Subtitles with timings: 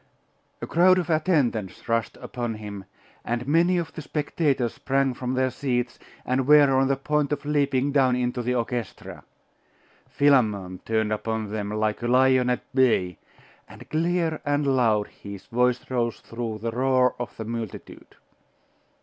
[0.63, 2.85] A crowd of attendants rushed upon him,
[3.23, 7.45] and many of the spectators sprang from their seats, and were on the point of
[7.45, 9.23] leaping down into the orchestra.
[10.09, 13.19] Philammon turned upon them like a lion at bay;
[13.67, 18.15] and clear and loud his voice rose through the roar of the multitude.